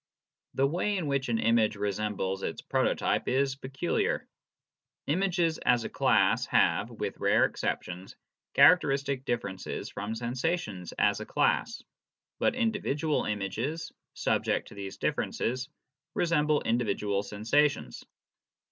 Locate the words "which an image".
1.05-1.75